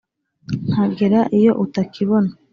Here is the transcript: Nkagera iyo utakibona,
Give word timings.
Nkagera 0.67 1.19
iyo 1.37 1.51
utakibona, 1.63 2.29